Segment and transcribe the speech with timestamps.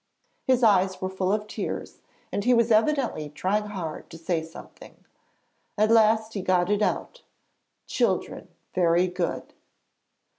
[0.47, 1.99] His eyes were full of tears,
[2.31, 5.05] and he was evidently trying hard to say something.
[5.77, 7.21] At last he got it out:
[7.85, 9.53] 'Children very good.'